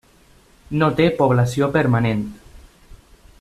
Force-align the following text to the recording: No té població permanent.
No 0.81 0.87
té 1.01 1.05
població 1.19 1.69
permanent. 1.77 2.25